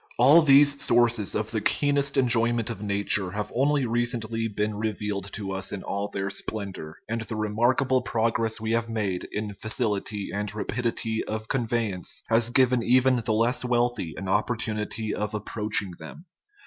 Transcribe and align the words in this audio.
All 0.17 0.41
these 0.41 0.81
sources 0.81 1.35
of 1.35 1.51
the 1.51 1.61
keenest 1.61 2.17
enjoyment 2.17 2.71
of 2.71 2.81
nature 2.81 3.29
have 3.29 3.51
only 3.53 3.85
recently 3.85 4.47
been 4.47 4.73
revealed 4.73 5.31
to 5.33 5.51
us 5.51 5.71
in 5.71 5.83
all 5.83 6.07
their 6.07 6.31
splendor, 6.31 6.97
and 7.07 7.21
the 7.21 7.35
remarkable 7.35 8.01
progress 8.01 8.59
we 8.59 8.71
have 8.71 8.89
made 8.89 9.25
in 9.31 9.53
facility 9.53 10.31
and 10.33 10.55
rapidity 10.55 11.23
of 11.25 11.47
conveyance 11.49 12.23
has 12.29 12.49
given 12.49 12.81
even 12.81 13.17
the 13.17 13.33
less 13.33 13.63
wealthy 13.63 14.15
an 14.17 14.27
opportunity 14.27 15.13
of 15.13 15.35
approaching 15.35 15.91
them. 15.99 16.25